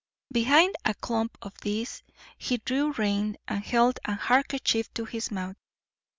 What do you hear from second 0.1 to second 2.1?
Behind a clump of this